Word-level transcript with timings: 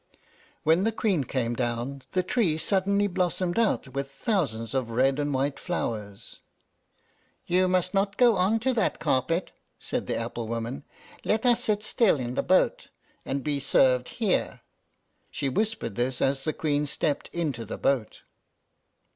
When 0.63 0.83
the 0.83 0.91
Queen 0.91 1.25
came 1.25 1.53
down, 1.53 2.01
the 2.13 2.23
tree 2.23 2.57
suddenly 2.57 3.05
blossomed 3.05 3.59
out 3.59 3.89
with 3.89 4.09
thousands 4.09 4.73
of 4.73 4.89
red 4.89 5.19
and 5.19 5.31
white 5.31 5.59
flowers. 5.59 6.39
"You 7.45 7.67
must 7.67 7.93
not 7.93 8.17
go 8.17 8.35
on 8.35 8.59
to 8.61 8.73
that 8.73 8.99
carpet," 8.99 9.51
said 9.77 10.07
the 10.07 10.17
apple 10.17 10.47
woman; 10.47 10.85
"let 11.23 11.45
us 11.45 11.63
sit 11.65 11.83
still 11.83 12.19
in 12.19 12.33
the 12.33 12.41
boat, 12.41 12.87
and 13.27 13.43
be 13.43 13.59
served 13.59 14.09
here." 14.17 14.61
She 15.29 15.49
whispered 15.49 15.93
this 15.93 16.19
as 16.19 16.45
the 16.45 16.51
Queen 16.53 16.87
stepped 16.87 17.29
into 17.31 17.63
the 17.63 17.77
boat. 17.77 18.23